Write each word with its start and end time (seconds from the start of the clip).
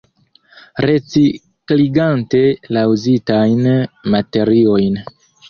Recikligante 0.85 2.41
la 2.79 2.85
uzitajn 2.95 3.71
materiojn. 4.17 5.01